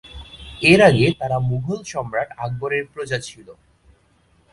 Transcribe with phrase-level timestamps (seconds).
[0.61, 3.47] এর আগে তারা মুঘল সম্রাট আকবরের প্রজা ছিল।